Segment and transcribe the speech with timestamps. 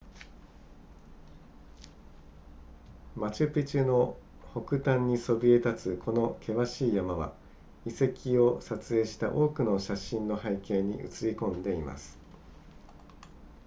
[3.15, 4.17] マチュピチュの
[4.49, 7.35] 北端にそびえ立つこの険しい山は
[7.85, 12.17] 遺跡を撮影した多くの写真の背景に映りこんでいます